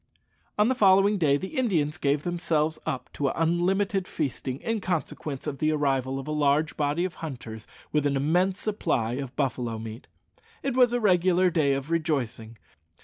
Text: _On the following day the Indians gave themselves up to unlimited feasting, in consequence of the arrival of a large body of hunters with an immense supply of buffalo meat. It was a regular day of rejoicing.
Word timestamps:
_On 0.57 0.67
the 0.67 0.73
following 0.73 1.19
day 1.19 1.37
the 1.37 1.55
Indians 1.59 1.99
gave 1.99 2.23
themselves 2.23 2.79
up 2.87 3.13
to 3.13 3.27
unlimited 3.27 4.07
feasting, 4.07 4.59
in 4.61 4.81
consequence 4.81 5.45
of 5.45 5.59
the 5.59 5.71
arrival 5.71 6.17
of 6.17 6.27
a 6.27 6.31
large 6.31 6.75
body 6.75 7.05
of 7.05 7.13
hunters 7.21 7.67
with 7.91 8.07
an 8.07 8.15
immense 8.15 8.57
supply 8.59 9.11
of 9.13 9.35
buffalo 9.35 9.77
meat. 9.77 10.07
It 10.63 10.75
was 10.75 10.91
a 10.91 10.99
regular 10.99 11.51
day 11.51 11.73
of 11.73 11.91
rejoicing. 11.91 12.57